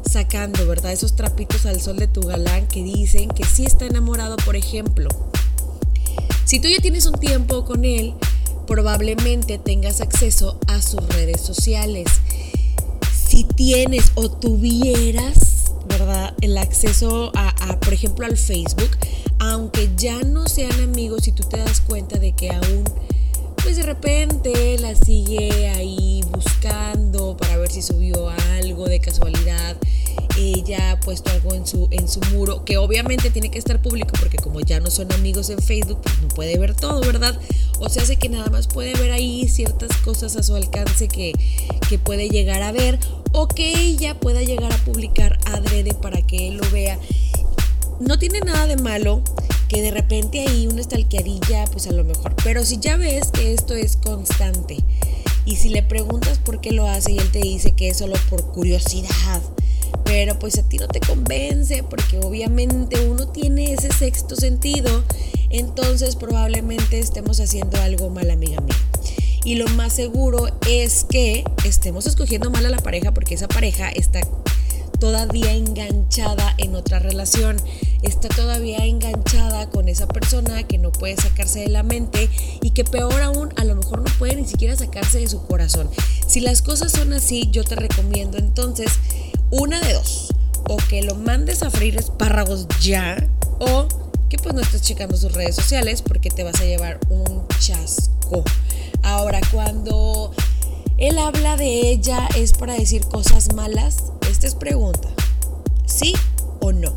sacando, 0.09 0.66
¿verdad? 0.66 0.92
Esos 0.92 1.16
trapitos 1.16 1.66
al 1.66 1.80
sol 1.80 1.97
de 1.97 2.09
tu 2.09 2.23
galán 2.23 2.66
que 2.66 2.83
dicen 2.83 3.28
que 3.28 3.44
sí 3.44 3.64
está 3.64 3.87
enamorado, 3.87 4.37
por 4.37 4.56
ejemplo. 4.56 5.09
Si 6.44 6.60
tú 6.60 6.68
ya 6.68 6.78
tienes 6.78 7.06
un 7.06 7.18
tiempo 7.18 7.64
con 7.64 7.84
él, 7.84 8.14
probablemente 8.66 9.58
tengas 9.58 10.00
acceso 10.00 10.58
a 10.66 10.82
sus 10.82 11.00
redes 11.08 11.40
sociales. 11.40 12.08
Si 13.12 13.44
tienes 13.44 14.12
o 14.14 14.30
tuvieras, 14.30 15.72
¿verdad? 15.88 16.34
El 16.42 16.58
acceso 16.58 17.32
a, 17.34 17.80
por 17.80 17.94
ejemplo, 17.94 18.26
al 18.26 18.36
Facebook, 18.36 18.90
aunque 19.38 19.90
ya 19.96 20.20
no 20.22 20.46
sean 20.46 20.78
amigos 20.82 21.28
y 21.28 21.32
tú 21.32 21.44
te 21.44 21.56
das 21.56 21.80
cuenta 21.80 22.18
de 22.18 22.32
que 22.32 22.50
aún 22.50 22.84
pues 23.64 23.76
de 23.76 23.83
repente 23.83 24.78
la 24.78 24.94
sigue 24.94 25.68
ahí 25.71 26.23
buscando 26.30 27.37
para 27.37 27.56
ver 27.56 27.73
si 27.73 27.83
subió 27.83 28.28
algo 28.28 28.87
de 28.87 29.00
casualidad 29.00 29.76
ella 30.37 30.92
ha 30.92 31.00
puesto 31.00 31.30
algo 31.30 31.54
en 31.54 31.66
su, 31.66 31.88
en 31.90 32.09
su 32.09 32.21
muro, 32.33 32.64
que 32.64 32.76
obviamente 32.76 33.30
tiene 33.30 33.50
que 33.50 33.59
estar 33.59 33.80
público 33.80 34.12
porque 34.18 34.37
como 34.37 34.61
ya 34.61 34.80
no 34.80 34.90
son 34.90 35.12
amigos 35.12 35.50
en 35.50 35.59
Facebook, 35.59 36.00
pues 36.02 36.21
no 36.21 36.28
puede 36.28 36.59
ver 36.59 36.75
todo, 36.75 37.00
¿verdad? 37.00 37.38
O 37.78 37.88
sea, 37.88 38.02
hace 38.02 38.16
que 38.16 38.28
nada 38.28 38.50
más 38.50 38.66
puede 38.66 38.94
ver 38.94 39.12
ahí 39.12 39.49
ciertas 39.49 39.97
cosas 39.99 40.37
a 40.37 40.42
su 40.42 40.54
alcance 40.54 41.09
que, 41.09 41.33
que 41.88 41.99
puede 41.99 42.28
llegar 42.28 42.62
a 42.62 42.73
ver 42.73 42.99
o 43.33 43.49
que 43.49 43.75
ella 43.78 44.18
pueda 44.18 44.42
llegar 44.42 44.73
a 44.73 44.76
publicar 44.78 45.38
adrede 45.47 45.94
para 45.94 46.23
que 46.23 46.49
él 46.49 46.56
lo 46.56 46.71
vea. 46.71 46.99
No 48.00 48.18
tiene 48.18 48.40
nada 48.40 48.66
de 48.66 48.76
malo 48.76 49.22
que 49.68 49.80
de 49.82 49.90
repente 49.90 50.40
ahí 50.46 50.66
una 50.66 50.80
estalqueadilla, 50.80 51.64
pues 51.72 51.86
a 51.86 51.92
lo 51.92 52.04
mejor. 52.04 52.34
Pero 52.44 52.64
si 52.64 52.78
ya 52.78 52.96
ves 52.96 53.28
que 53.32 53.54
esto 53.54 53.74
es 53.74 53.96
constante, 53.96 54.78
Y 55.46 55.56
si 55.56 55.68
le 55.68 55.82
preguntas 55.82 56.38
por 56.38 56.60
qué 56.60 56.72
lo 56.72 56.86
hace 56.88 57.12
y 57.12 57.18
él 57.18 57.30
te 57.30 57.40
dice 57.40 57.72
que 57.72 57.88
es 57.88 57.98
solo 57.98 58.14
por 58.30 58.50
curiosidad, 58.52 59.42
pero 60.04 60.38
pues 60.38 60.58
a 60.58 60.62
ti 60.62 60.78
no 60.78 60.88
te 60.88 61.00
convence 61.00 61.82
porque 61.82 62.18
obviamente 62.18 63.06
uno 63.06 63.28
tiene 63.28 63.72
ese 63.74 63.92
sexto 63.92 64.36
sentido, 64.36 65.04
entonces 65.50 66.16
probablemente 66.16 66.98
estemos 66.98 67.40
haciendo 67.40 67.78
algo 67.82 68.08
mal, 68.08 68.30
amiga 68.30 68.60
mía. 68.62 68.76
Y 69.44 69.56
lo 69.56 69.68
más 69.68 69.92
seguro 69.92 70.46
es 70.66 71.04
que 71.04 71.44
estemos 71.64 72.06
escogiendo 72.06 72.50
mal 72.50 72.64
a 72.64 72.70
la 72.70 72.78
pareja 72.78 73.12
porque 73.12 73.34
esa 73.34 73.46
pareja 73.46 73.90
está 73.90 74.20
todavía 74.98 75.52
enganchada 75.52 76.54
en 76.58 76.74
otra 76.74 76.98
relación, 76.98 77.56
está 78.02 78.28
todavía 78.28 78.84
enganchada 78.84 79.70
con 79.70 79.88
esa 79.88 80.06
persona 80.06 80.62
que 80.64 80.78
no 80.78 80.92
puede 80.92 81.16
sacarse 81.16 81.60
de 81.60 81.68
la 81.68 81.82
mente 81.82 82.30
y 82.62 82.70
que 82.70 82.84
peor 82.84 83.22
aún 83.22 83.52
a 83.56 83.64
lo 83.64 83.76
mejor 83.76 84.00
no 84.00 84.18
puede 84.18 84.36
ni 84.36 84.46
siquiera 84.46 84.76
sacarse 84.76 85.20
de 85.20 85.28
su 85.28 85.46
corazón. 85.46 85.90
Si 86.26 86.40
las 86.40 86.62
cosas 86.62 86.92
son 86.92 87.12
así, 87.12 87.48
yo 87.50 87.64
te 87.64 87.76
recomiendo 87.76 88.38
entonces 88.38 88.90
una 89.50 89.80
de 89.80 89.94
dos, 89.94 90.32
o 90.68 90.76
que 90.76 91.02
lo 91.02 91.14
mandes 91.14 91.62
a 91.62 91.70
freír 91.70 91.96
espárragos 91.96 92.66
ya, 92.80 93.28
o 93.58 93.86
que 94.28 94.36
pues 94.38 94.54
no 94.54 94.60
estés 94.60 94.82
checando 94.82 95.16
sus 95.16 95.32
redes 95.32 95.54
sociales 95.54 96.02
porque 96.02 96.30
te 96.30 96.44
vas 96.44 96.60
a 96.60 96.64
llevar 96.64 96.98
un 97.10 97.46
chasco. 97.60 98.42
Ahora, 99.02 99.40
cuando 99.52 100.32
él 100.98 101.18
habla 101.18 101.56
de 101.56 101.90
ella 101.90 102.28
es 102.36 102.52
para 102.52 102.74
decir 102.74 103.04
cosas 103.06 103.54
malas, 103.54 103.96
esta 104.30 104.46
es 104.46 104.54
pregunta, 104.54 105.08
¿sí 105.86 106.14
o 106.60 106.72
no? 106.72 106.94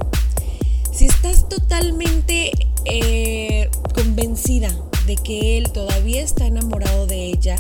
Si 0.92 1.06
estás 1.06 1.48
totalmente 1.50 2.52
eh, 2.86 3.70
convencida 3.94 4.76
de 5.06 5.16
que 5.16 5.58
él 5.58 5.72
todavía 5.72 6.22
está 6.22 6.46
enamorado 6.46 7.08
de 7.08 7.26
ella, 7.26 7.56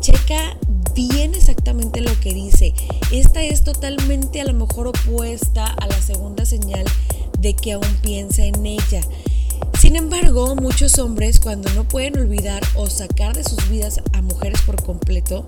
checa 0.00 0.56
bien 0.94 1.34
exactamente 1.34 2.00
lo 2.00 2.18
que 2.20 2.34
dice. 2.34 2.74
Esta 3.10 3.42
es 3.42 3.64
totalmente 3.64 4.40
a 4.40 4.44
lo 4.44 4.52
mejor 4.52 4.88
opuesta 4.88 5.64
a 5.66 5.86
la 5.86 6.00
segunda 6.00 6.44
señal 6.44 6.84
de 7.38 7.54
que 7.54 7.72
aún 7.72 7.98
piensa 8.02 8.44
en 8.44 8.64
ella. 8.66 9.00
Sin 9.84 9.96
embargo, 9.96 10.56
muchos 10.56 10.98
hombres 10.98 11.38
cuando 11.38 11.68
no 11.74 11.84
pueden 11.84 12.18
olvidar 12.18 12.62
o 12.74 12.88
sacar 12.88 13.36
de 13.36 13.44
sus 13.44 13.68
vidas 13.68 14.00
a 14.14 14.22
mujeres 14.22 14.62
por 14.62 14.82
completo, 14.82 15.44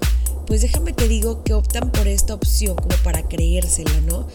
pues 0.47 0.61
déjame 0.61 0.93
te 0.93 1.09
digo 1.09 1.43
que 1.43 1.55
optan 1.55 1.91
por 1.91 2.07
esta 2.07 2.35
opción 2.35 2.77
como 2.77 2.95
para 3.03 3.23
creérsela, 3.23 3.99
¿no? 4.03 4.27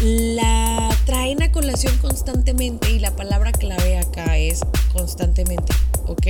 La 0.00 0.96
traen 1.06 1.42
a 1.42 1.50
colación 1.50 1.98
constantemente 1.98 2.88
y 2.88 3.00
la 3.00 3.16
palabra 3.16 3.50
clave 3.50 3.98
acá 3.98 4.38
es 4.38 4.60
constantemente, 4.92 5.74
¿ok? 6.06 6.26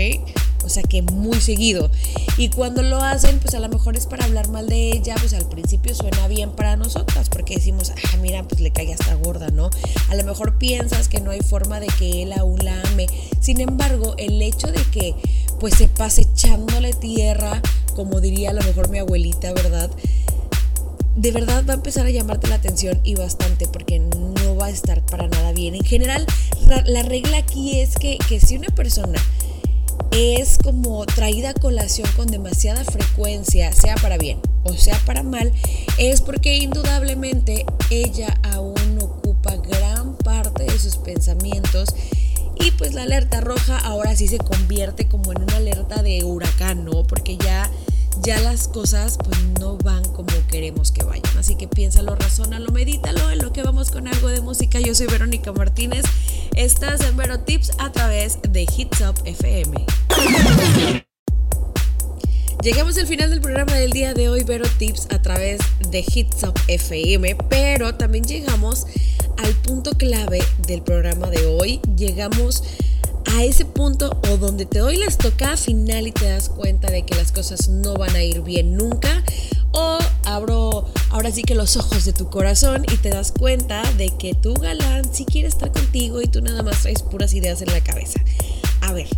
O 0.64 0.70
sea 0.70 0.82
que 0.82 1.02
muy 1.02 1.38
seguido. 1.38 1.90
Y 2.38 2.48
cuando 2.48 2.82
lo 2.82 2.96
hacen, 3.02 3.38
pues 3.40 3.54
a 3.54 3.60
lo 3.60 3.68
mejor 3.68 3.94
es 3.94 4.06
para 4.06 4.24
hablar 4.24 4.48
mal 4.48 4.70
de 4.70 4.92
ella, 4.92 5.16
pues 5.20 5.34
al 5.34 5.46
principio 5.50 5.94
suena 5.94 6.28
bien 6.28 6.52
para 6.52 6.76
nosotras, 6.76 7.28
porque 7.28 7.56
decimos, 7.56 7.90
ah, 7.90 8.16
mira, 8.22 8.42
pues 8.44 8.62
le 8.62 8.70
cae 8.70 8.90
hasta 8.94 9.14
gorda, 9.16 9.48
¿no? 9.48 9.68
A 10.08 10.14
lo 10.14 10.24
mejor 10.24 10.56
piensas 10.56 11.08
que 11.08 11.20
no 11.20 11.30
hay 11.30 11.40
forma 11.40 11.78
de 11.78 11.88
que 11.88 12.22
él 12.22 12.32
aún 12.32 12.64
la 12.64 12.80
ame. 12.82 13.06
Sin 13.40 13.60
embargo, 13.60 14.14
el 14.16 14.40
hecho 14.40 14.68
de 14.68 14.82
que 14.84 15.14
pues 15.60 15.74
se 15.74 15.88
pase 15.88 16.22
echándole 16.22 16.94
tierra, 16.94 17.60
como 17.94 18.22
diría 18.22 18.50
a 18.50 18.54
lo 18.54 18.62
mejor 18.62 18.88
mi 18.88 18.98
abuelita, 18.98 19.52
¿verdad? 19.52 19.90
De 21.18 21.32
verdad 21.32 21.64
va 21.68 21.72
a 21.72 21.76
empezar 21.76 22.06
a 22.06 22.10
llamarte 22.10 22.46
la 22.46 22.54
atención 22.54 23.00
y 23.02 23.16
bastante 23.16 23.66
porque 23.66 23.98
no 23.98 24.54
va 24.54 24.66
a 24.66 24.70
estar 24.70 25.04
para 25.04 25.26
nada 25.26 25.50
bien. 25.50 25.74
En 25.74 25.82
general, 25.82 26.24
la 26.86 27.02
regla 27.02 27.38
aquí 27.38 27.80
es 27.80 27.96
que, 27.96 28.18
que 28.28 28.38
si 28.38 28.56
una 28.56 28.68
persona 28.68 29.18
es 30.12 30.58
como 30.58 31.04
traída 31.06 31.50
a 31.50 31.54
colación 31.54 32.08
con 32.14 32.28
demasiada 32.28 32.84
frecuencia, 32.84 33.72
sea 33.72 33.96
para 33.96 34.16
bien 34.16 34.38
o 34.62 34.74
sea 34.74 34.96
para 35.06 35.24
mal, 35.24 35.52
es 35.98 36.20
porque 36.20 36.56
indudablemente 36.58 37.66
ella 37.90 38.38
aún 38.44 39.00
ocupa 39.02 39.56
gran 39.56 40.16
parte 40.18 40.66
de 40.66 40.78
sus 40.78 40.98
pensamientos 40.98 41.88
y 42.60 42.70
pues 42.72 42.94
la 42.94 43.02
alerta 43.02 43.40
roja 43.40 43.76
ahora 43.78 44.14
sí 44.14 44.28
se 44.28 44.38
convierte 44.38 45.08
como 45.08 45.32
en 45.32 45.42
una 45.42 45.56
alerta 45.56 46.00
de 46.00 46.22
huracán, 46.22 46.84
¿no? 46.84 47.04
Porque 47.04 47.36
ya 47.36 47.68
ya 48.22 48.40
las 48.40 48.68
cosas 48.68 49.18
pues 49.22 49.38
no 49.60 49.76
van 49.78 50.04
como 50.12 50.28
queremos 50.48 50.92
que 50.92 51.04
vayan. 51.04 51.38
Así 51.38 51.56
que 51.56 51.68
piénsalo, 51.68 52.14
razónalo, 52.16 52.70
medítalo 52.72 53.30
en 53.30 53.38
lo 53.38 53.52
que 53.52 53.62
vamos 53.62 53.90
con 53.90 54.08
algo 54.08 54.28
de 54.28 54.40
música. 54.40 54.80
Yo 54.80 54.94
soy 54.94 55.06
Verónica 55.06 55.52
Martínez. 55.52 56.04
Estás 56.56 57.00
en 57.02 57.16
Vero 57.16 57.40
Tips 57.40 57.72
a 57.78 57.92
través 57.92 58.38
de 58.42 58.62
Hits 58.62 59.00
Up 59.00 59.16
FM. 59.24 59.86
Llegamos 62.62 62.98
al 62.98 63.06
final 63.06 63.30
del 63.30 63.40
programa 63.40 63.74
del 63.74 63.92
día 63.92 64.14
de 64.14 64.28
hoy, 64.28 64.42
Vero 64.42 64.66
Tips 64.78 65.06
a 65.10 65.22
través 65.22 65.60
de 65.90 66.00
Hits 66.00 66.42
Up 66.42 66.58
FM, 66.66 67.36
pero 67.48 67.94
también 67.94 68.24
llegamos 68.24 68.86
al 69.36 69.54
punto 69.54 69.92
clave 69.92 70.42
del 70.66 70.82
programa 70.82 71.30
de 71.30 71.46
hoy. 71.46 71.80
Llegamos 71.96 72.64
a 73.36 73.44
ese 73.44 73.64
punto 73.64 74.20
o 74.30 74.36
donde 74.36 74.66
te 74.66 74.78
doy 74.78 74.96
la 74.96 75.06
estocada 75.06 75.56
final 75.56 76.06
y 76.06 76.12
te 76.12 76.26
das 76.26 76.48
cuenta 76.48 76.90
de 76.90 77.04
que 77.04 77.14
las 77.14 77.32
cosas 77.32 77.68
no 77.68 77.94
van 77.94 78.14
a 78.16 78.22
ir 78.22 78.42
bien 78.42 78.76
nunca 78.76 79.22
o 79.72 79.98
abro 80.24 80.86
ahora 81.10 81.30
sí 81.30 81.42
que 81.42 81.54
los 81.54 81.76
ojos 81.76 82.04
de 82.04 82.12
tu 82.12 82.30
corazón 82.30 82.84
y 82.92 82.96
te 82.96 83.10
das 83.10 83.32
cuenta 83.32 83.82
de 83.92 84.10
que 84.10 84.34
tu 84.34 84.54
galán 84.54 85.12
sí 85.12 85.24
quiere 85.24 85.48
estar 85.48 85.72
contigo 85.72 86.22
y 86.22 86.26
tú 86.26 86.40
nada 86.40 86.62
más 86.62 86.82
traes 86.82 87.02
puras 87.02 87.34
ideas 87.34 87.62
en 87.62 87.72
la 87.72 87.80
cabeza. 87.82 88.20
A 88.80 88.92
ver, 88.92 89.08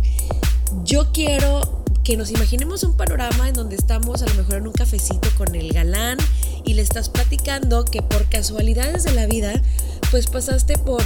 yo 0.83 1.11
quiero 1.11 1.83
que 2.03 2.17
nos 2.17 2.31
imaginemos 2.31 2.83
un 2.83 2.97
panorama 2.97 3.47
en 3.47 3.53
donde 3.53 3.75
estamos 3.75 4.21
a 4.21 4.25
lo 4.25 4.33
mejor 4.35 4.55
en 4.55 4.67
un 4.67 4.73
cafecito 4.73 5.29
con 5.37 5.55
el 5.55 5.71
galán 5.71 6.17
y 6.65 6.73
le 6.73 6.81
estás 6.81 7.09
platicando 7.09 7.85
que 7.85 8.01
por 8.01 8.27
casualidades 8.27 9.03
de 9.03 9.13
la 9.13 9.25
vida 9.25 9.61
pues 10.09 10.27
pasaste 10.27 10.77
por 10.77 11.03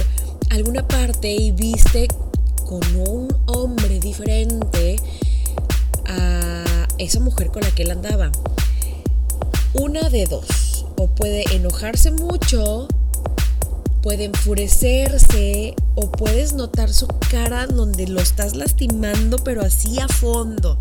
alguna 0.50 0.86
parte 0.88 1.30
y 1.30 1.52
viste 1.52 2.08
con 2.66 2.80
un 2.96 3.28
hombre 3.46 4.00
diferente 4.00 4.96
a 6.04 6.64
esa 6.98 7.20
mujer 7.20 7.50
con 7.50 7.62
la 7.62 7.70
que 7.70 7.84
él 7.84 7.92
andaba. 7.92 8.32
Una 9.74 10.08
de 10.08 10.26
dos. 10.26 10.86
O 10.96 11.08
puede 11.08 11.44
enojarse 11.54 12.10
mucho, 12.10 12.88
puede 14.02 14.24
enfurecerse, 14.24 15.74
o 15.94 16.10
puedes 16.10 16.54
notar 16.54 16.92
su 16.92 17.06
cara 17.30 17.66
donde 17.66 18.08
lo 18.08 18.20
estás 18.20 18.56
lastimando, 18.56 19.38
pero 19.38 19.62
así 19.62 20.00
a 20.00 20.08
fondo. 20.08 20.78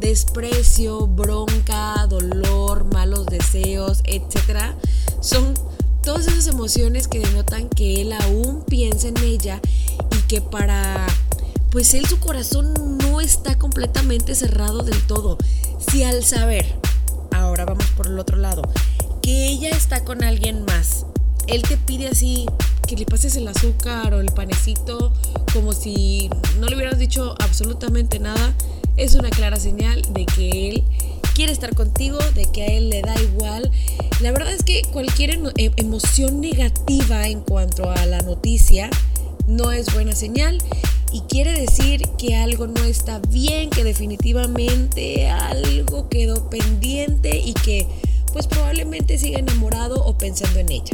Desprecio, 0.00 1.06
bronca, 1.06 2.06
dolor, 2.08 2.92
malos 2.92 3.26
deseos, 3.26 4.02
etc. 4.04 4.74
Son 5.20 5.54
todas 6.02 6.26
esas 6.26 6.48
emociones 6.48 7.08
que 7.08 7.20
denotan 7.20 7.68
que 7.68 8.02
él 8.02 8.12
aún 8.12 8.64
piensa 8.64 9.08
en 9.08 9.16
ella 9.18 9.60
que 10.28 10.40
para 10.40 11.06
pues 11.70 11.92
él 11.94 12.06
su 12.06 12.18
corazón 12.18 12.72
no 12.98 13.20
está 13.20 13.58
completamente 13.58 14.34
cerrado 14.34 14.82
del 14.82 14.98
todo. 15.02 15.36
Si 15.90 16.02
al 16.04 16.24
saber, 16.24 16.64
ahora 17.32 17.64
vamos 17.64 17.86
por 17.96 18.06
el 18.06 18.18
otro 18.18 18.36
lado, 18.36 18.62
que 19.20 19.48
ella 19.48 19.70
está 19.70 20.04
con 20.04 20.24
alguien 20.24 20.64
más, 20.64 21.04
él 21.46 21.62
te 21.62 21.76
pide 21.76 22.08
así 22.08 22.46
que 22.86 22.96
le 22.96 23.04
pases 23.04 23.36
el 23.36 23.46
azúcar 23.48 24.14
o 24.14 24.20
el 24.20 24.32
panecito 24.32 25.12
como 25.52 25.72
si 25.72 26.30
no 26.58 26.66
le 26.66 26.76
hubieras 26.76 26.98
dicho 26.98 27.34
absolutamente 27.40 28.18
nada, 28.18 28.54
es 28.96 29.14
una 29.14 29.30
clara 29.30 29.56
señal 29.56 30.02
de 30.10 30.24
que 30.24 30.68
él 30.70 30.84
quiere 31.34 31.52
estar 31.52 31.74
contigo, 31.74 32.18
de 32.34 32.46
que 32.46 32.62
a 32.62 32.66
él 32.66 32.88
le 32.88 33.02
da 33.02 33.20
igual. 33.20 33.70
La 34.20 34.32
verdad 34.32 34.52
es 34.54 34.62
que 34.62 34.82
cualquier 34.92 35.38
e-, 35.58 35.72
emoción 35.76 36.40
negativa 36.40 37.28
en 37.28 37.40
cuanto 37.40 37.90
a 37.90 38.06
la 38.06 38.22
noticia 38.22 38.88
no 39.46 39.72
es 39.72 39.92
buena 39.94 40.14
señal 40.14 40.58
y 41.12 41.20
quiere 41.22 41.52
decir 41.58 42.08
que 42.18 42.36
algo 42.36 42.66
no 42.66 42.82
está 42.84 43.20
bien, 43.30 43.70
que 43.70 43.84
definitivamente 43.84 45.28
algo 45.28 46.08
quedó 46.08 46.50
pendiente 46.50 47.38
y 47.38 47.54
que 47.54 47.86
pues 48.32 48.46
probablemente 48.46 49.18
siga 49.18 49.38
enamorado 49.38 50.04
o 50.04 50.18
pensando 50.18 50.58
en 50.58 50.70
ella. 50.70 50.92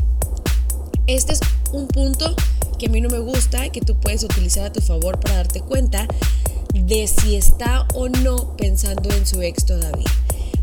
Este 1.07 1.33
es 1.33 1.41
un 1.73 1.89
punto 1.89 2.37
que 2.79 2.87
a 2.87 2.89
mí 2.89 3.01
no 3.01 3.09
me 3.09 3.19
gusta, 3.19 3.71
que 3.71 3.81
tú 3.81 3.97
puedes 3.97 4.23
utilizar 4.23 4.67
a 4.67 4.73
tu 4.73 4.81
favor 4.81 5.19
para 5.19 5.37
darte 5.37 5.61
cuenta 5.61 6.07
de 6.75 7.07
si 7.07 7.37
está 7.37 7.87
o 7.95 8.09
no 8.09 8.57
pensando 8.57 9.11
en 9.11 9.27
su 9.27 9.43
ex 9.43 9.67
todavía. 9.67 10.07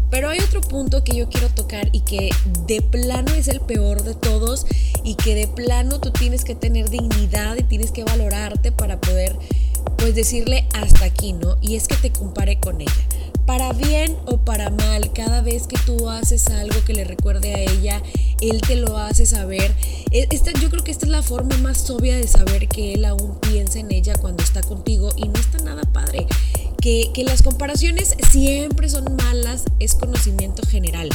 Pero 0.10 0.30
hay 0.30 0.40
otro 0.40 0.62
punto 0.62 1.04
que 1.04 1.16
yo 1.16 1.30
quiero 1.30 1.50
tocar 1.50 1.90
y 1.92 2.02
que 2.02 2.30
de 2.66 2.82
plano 2.82 3.34
es 3.34 3.48
el 3.48 3.62
peor 3.62 4.04
de 4.04 4.16
todos 4.16 4.66
y 5.04 5.16
que 5.16 5.36
de 5.36 5.48
plano 5.48 6.00
tú 6.00 6.12
tienes 6.12 6.44
que 6.44 6.56
tener 6.56 6.90
dignidad 6.90 7.58
y 7.58 7.64
tienes 7.64 7.92
que 7.92 8.04
valorarte 8.04 8.72
para 8.72 9.00
poder 9.00 9.38
pues 9.98 10.16
decirle 10.16 10.68
hasta 10.74 11.06
aquí, 11.06 11.34
¿no? 11.34 11.58
Y 11.62 11.76
es 11.76 11.88
que 11.88 11.96
te 11.96 12.12
compare 12.12 12.60
con 12.60 12.82
ella. 12.82 12.92
Para 13.46 13.74
bien 13.74 14.16
o 14.26 14.38
para 14.38 14.70
mal, 14.70 15.12
cada 15.12 15.42
vez 15.42 15.66
que 15.66 15.78
tú 15.86 16.10
haces 16.10 16.48
algo 16.48 16.84
que 16.86 16.94
le 16.94 17.04
recuerde 17.04 17.54
a 17.56 17.60
ella, 17.60 18.02
él 18.42 18.62
te 18.62 18.76
lo 18.76 18.98
hace 18.98 19.26
saber. 19.26 19.74
E, 20.12 20.28
esta, 20.30 20.52
yo 20.54 20.70
creo 20.70 20.84
que 20.84 20.92
esta 20.92 21.06
es 21.06 21.12
la 21.12 21.24
forma 21.24 21.58
más 21.58 21.90
obvia 21.90 22.16
de 22.16 22.28
saber 22.28 22.68
que 22.68 22.94
él 22.94 23.06
aún 23.06 23.40
piensa 23.40 23.80
en 23.80 23.92
ella 23.92 24.16
cuando 24.16 24.44
está 24.44 24.62
contigo 24.62 25.12
y 25.16 25.28
no 25.28 25.40
está 25.40 25.58
nada 25.60 25.82
padre 25.92 26.28
que, 27.14 27.24
las 27.24 27.44
comparaciones 27.44 28.16
siempre 28.32 28.90
son 28.90 29.16
malas 29.16 29.66
es 29.80 29.96
conocimiento 29.96 30.66
general. 30.68 31.10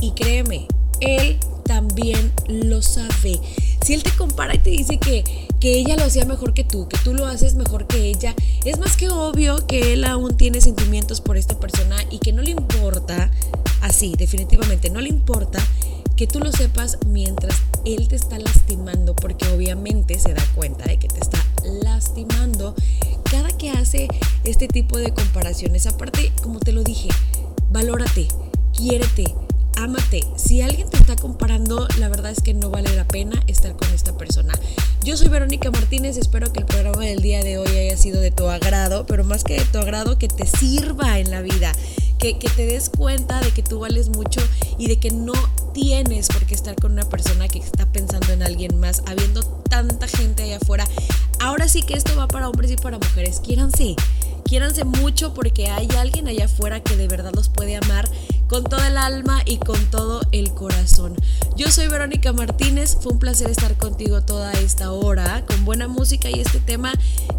Y 0.00 0.12
créeme, 0.12 0.66
él 1.00 1.38
también 1.64 2.32
lo 2.48 2.80
sabe. 2.80 3.38
Si 3.84 3.92
él 3.92 4.02
te 4.02 4.10
compara 4.12 4.54
y 4.54 4.58
te 4.58 4.70
dice 4.70 4.98
que, 4.98 5.24
que 5.60 5.78
ella 5.78 5.96
lo 5.96 6.04
hacía 6.04 6.24
mejor 6.24 6.54
que 6.54 6.64
tú, 6.64 6.88
que 6.88 6.96
tú 6.98 7.12
lo 7.12 7.26
haces 7.26 7.54
mejor 7.54 7.86
que 7.86 8.08
ella, 8.08 8.34
es 8.64 8.78
más 8.78 8.96
que 8.96 9.10
obvio 9.10 9.66
que 9.66 9.92
él 9.92 10.04
aún 10.04 10.36
tiene 10.36 10.60
sentimientos 10.62 11.20
por 11.20 11.36
esta 11.36 11.58
persona 11.58 11.96
y 12.10 12.18
que 12.18 12.32
no 12.32 12.40
le 12.40 12.52
importa, 12.52 13.30
así, 13.82 14.14
definitivamente, 14.16 14.88
no 14.88 15.00
le 15.00 15.10
importa 15.10 15.58
que 16.16 16.26
tú 16.26 16.38
lo 16.38 16.50
sepas 16.52 16.98
mientras 17.06 17.60
él 17.84 18.08
te 18.08 18.16
está 18.16 18.38
lastimando, 18.38 19.14
porque 19.14 19.46
obviamente 19.48 20.18
se 20.18 20.32
da 20.32 20.44
cuenta 20.54 20.84
de 20.84 20.98
que 20.98 21.08
te 21.08 21.20
está 21.20 21.44
lastimando 21.82 22.74
cada 23.34 23.50
que 23.56 23.70
hace 23.70 24.06
este 24.44 24.68
tipo 24.68 24.96
de 24.96 25.12
comparaciones. 25.12 25.88
Aparte, 25.88 26.30
como 26.40 26.60
te 26.60 26.70
lo 26.70 26.84
dije, 26.84 27.08
valórate, 27.68 28.28
quiérete, 28.72 29.34
ámate. 29.74 30.22
Si 30.36 30.62
alguien 30.62 30.88
te 30.88 30.98
está 30.98 31.16
comparando, 31.16 31.88
la 31.98 32.08
verdad 32.08 32.30
es 32.30 32.40
que 32.40 32.54
no 32.54 32.70
vale 32.70 32.94
la 32.94 33.08
pena 33.08 33.42
estar 33.48 33.74
con 33.74 33.88
esta 33.92 34.16
persona. 34.16 34.54
Yo 35.02 35.16
soy 35.16 35.30
Verónica 35.30 35.72
Martínez, 35.72 36.16
espero 36.16 36.52
que 36.52 36.60
el 36.60 36.66
programa 36.66 37.04
del 37.04 37.22
día 37.22 37.42
de 37.42 37.58
hoy 37.58 37.76
haya 37.76 37.96
sido 37.96 38.20
de 38.20 38.30
tu 38.30 38.46
agrado, 38.48 39.04
pero 39.04 39.24
más 39.24 39.42
que 39.42 39.54
de 39.54 39.64
tu 39.64 39.78
agrado, 39.78 40.16
que 40.16 40.28
te 40.28 40.46
sirva 40.46 41.18
en 41.18 41.32
la 41.32 41.42
vida. 41.42 41.72
Que, 42.20 42.38
que, 42.38 42.48
te 42.48 42.64
des 42.64 42.88
cuenta 42.88 43.40
de 43.40 43.50
que 43.50 43.62
tú 43.62 43.80
vales 43.80 44.08
mucho 44.10 44.40
y 44.78 44.86
de 44.86 44.98
que 44.98 45.10
no 45.10 45.34
tienes 45.74 46.28
por 46.28 46.46
qué 46.46 46.54
estar 46.54 46.74
con 46.76 46.92
una 46.92 47.06
persona 47.06 47.48
que 47.48 47.58
está 47.58 47.84
pensando 47.84 48.32
en 48.32 48.42
alguien 48.42 48.78
más, 48.78 49.02
habiendo 49.06 49.42
tanta 49.42 50.06
gente 50.06 50.44
allá 50.44 50.56
afuera. 50.56 50.86
Ahora 51.40 51.68
sí 51.68 51.82
que 51.82 51.94
esto 51.94 52.16
va 52.16 52.28
para 52.28 52.48
hombres 52.48 52.70
y 52.70 52.76
para 52.76 52.98
mujeres. 52.98 53.40
Quiéranse, 53.40 53.96
quiéranse 54.44 54.84
mucho 54.84 55.34
porque 55.34 55.68
hay 55.68 55.88
alguien 55.98 56.28
allá 56.28 56.46
afuera 56.46 56.80
que 56.80 56.96
de 56.96 57.08
verdad 57.08 57.32
los 57.34 57.48
puede 57.48 57.76
amar 57.76 58.08
con 58.48 58.64
todo 58.64 58.84
el 58.84 58.98
alma 58.98 59.42
y 59.44 59.58
con 59.58 59.78
todo 59.90 60.20
el 60.32 60.52
corazón. 60.54 61.14
Yo 61.56 61.70
soy 61.70 61.88
Verónica 61.88 62.32
Martínez, 62.32 62.96
fue 63.00 63.12
un 63.12 63.18
placer 63.18 63.50
estar 63.50 63.76
contigo 63.76 64.22
toda 64.22 64.52
esta 64.52 64.92
hora 64.92 65.44
con 65.46 65.64
buena 65.64 65.88
música 65.88 66.30
y 66.30 66.40
este 66.40 66.60
tema 66.60 66.92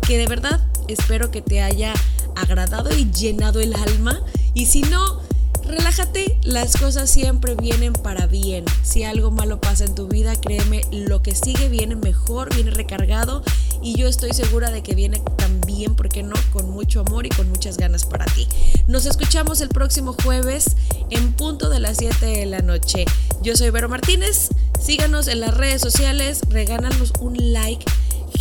que 0.08 0.18
de 0.18 0.28
verdad 0.28 0.62
espero 0.88 1.32
que 1.32 1.42
te 1.42 1.62
haya 1.62 1.94
agradado 2.36 2.96
y 2.96 3.10
llenado 3.12 3.60
el 3.60 3.76
alma. 3.76 4.22
Y 4.54 4.66
si 4.68 4.82
no, 4.82 5.22
relájate, 5.66 6.38
las 6.44 6.78
cosas 6.78 7.10
siempre 7.10 7.56
vienen 7.56 7.94
para 7.94 8.28
bien. 8.28 8.66
Si 8.84 9.04
algo 9.04 9.32
malo 9.32 9.60
pasa 9.60 9.86
en 9.86 9.96
tu 9.96 10.08
vida, 10.08 10.36
créeme, 10.36 10.82
lo 10.92 11.22
que 11.22 11.36
sigue 11.36 11.70
viene 11.70 11.96
mejor, 11.96 12.54
viene 12.54 12.72
recargado 12.72 13.44
y 13.82 13.98
yo 13.98 14.08
estoy 14.08 14.34
segura 14.34 14.72
de 14.72 14.84
que 14.84 14.96
viene 14.96 15.22
también, 15.38 15.96
¿por 15.96 16.10
qué 16.10 16.24
no? 16.24 16.36
Con 16.52 16.70
mucho 16.70 17.02
amor 17.02 17.26
y 17.26 17.30
con 17.30 17.50
muchas 17.50 17.78
ganas 17.78 18.06
para 18.06 18.26
ti. 18.26 18.48
Nos 18.88 19.06
escuchamos 19.06 19.62
el 19.62 19.70
próximo 19.70 20.16
jueves 20.24 20.76
en 21.10 21.34
punto 21.34 21.70
de 21.70 21.80
las 21.80 21.98
7 21.98 22.26
de 22.26 22.46
la 22.46 22.60
noche. 22.60 23.06
Yo 23.42 23.56
soy 23.56 23.70
Vero 23.70 23.90
Martínez, 23.90 24.50
síganos 24.80 25.28
en 25.28 25.40
las 25.40 25.56
redes 25.56 25.82
sociales, 25.82 26.42
regálanos 26.50 27.14
un 27.20 27.54
like. 27.54 27.86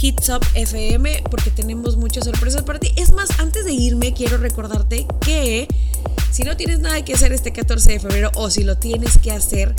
Hits 0.01 0.29
Up 0.29 0.45
FM 0.55 1.23
porque 1.31 1.51
tenemos 1.51 1.97
muchas 1.97 2.25
sorpresas 2.25 2.63
para 2.63 2.81
ti. 2.81 2.93
Es 2.97 3.13
más, 3.13 3.39
antes 3.39 3.65
de 3.65 3.73
irme 3.73 4.13
quiero 4.13 4.39
recordarte 4.39 5.07
que 5.21 5.69
si 6.31 6.43
no 6.43 6.57
tienes 6.57 6.81
nada 6.81 7.05
que 7.05 7.15
hacer 7.15 7.33
este 7.33 7.53
14 7.53 7.93
de 7.93 8.01
febrero 8.01 8.31
o 8.35 8.51
si 8.51 8.65
lo 8.65 8.77
tienes 8.77 9.19
que 9.19 9.31
hacer, 9.31 9.75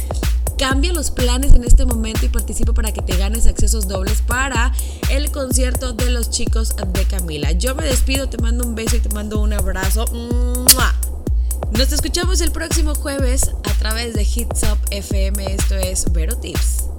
cambia 0.57 0.93
los 0.93 1.11
planes 1.11 1.53
en 1.53 1.63
este 1.63 1.85
momento 1.85 2.25
y 2.25 2.29
participa 2.29 2.73
para 2.73 2.91
que 2.91 3.01
te 3.01 3.17
ganes 3.17 3.47
accesos 3.47 3.87
dobles 3.87 4.21
para 4.21 4.71
el 5.09 5.31
concierto 5.31 5.93
de 5.93 6.09
los 6.09 6.29
chicos 6.29 6.75
de 6.93 7.05
Camila. 7.05 7.51
Yo 7.51 7.75
me 7.75 7.83
despido, 7.83 8.29
te 8.29 8.37
mando 8.37 8.65
un 8.65 8.75
beso 8.75 8.95
y 8.95 8.99
te 8.99 9.09
mando 9.09 9.41
un 9.41 9.53
abrazo. 9.53 10.05
Nos 11.71 11.91
escuchamos 11.91 12.41
el 12.41 12.51
próximo 12.51 12.95
jueves 12.95 13.51
a 13.63 13.73
través 13.79 14.13
de 14.13 14.23
Hits 14.23 14.63
Up 14.63 14.79
FM. 14.91 15.53
Esto 15.53 15.75
es 15.75 16.11
Vero 16.11 16.37
Tips. 16.37 16.94